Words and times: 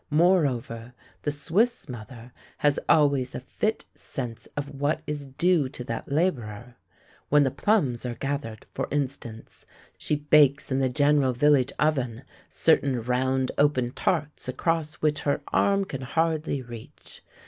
Moreover 0.09 0.95
the 1.21 1.29
Swiss 1.29 1.87
mother 1.87 2.33
has 2.57 2.79
always 2.89 3.35
a 3.35 3.39
fit 3.39 3.85
sense 3.93 4.47
of 4.57 4.73
what 4.81 5.03
is 5.05 5.27
due 5.27 5.69
to 5.69 5.83
that 5.83 6.11
labourer. 6.11 6.75
When 7.29 7.43
the 7.43 7.51
plums 7.51 8.03
are 8.03 8.15
gathered, 8.15 8.65
for 8.73 8.87
instance, 8.89 9.67
she 9.99 10.15
bakes 10.15 10.71
in 10.71 10.79
the 10.79 10.89
general 10.89 11.33
village 11.33 11.71
oven 11.77 12.23
certain 12.49 13.03
round 13.03 13.51
open 13.59 13.91
tarts 13.91 14.47
across 14.49 14.95
which 14.95 15.19
her 15.21 15.41
arm 15.49 15.85
can 15.85 16.01
hardly 16.01 16.63
reach. 16.63 17.21